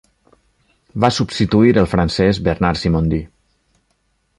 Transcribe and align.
Va 1.05 1.11
substituir 1.19 1.75
el 1.83 1.91
francès 1.95 2.43
Bernard 2.49 2.85
Simondi. 2.87 3.25